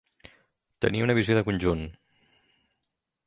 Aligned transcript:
Tenir 0.85 1.03
una 1.07 1.15
visió 1.19 1.37
de 1.39 1.45
conjunt. 1.49 1.85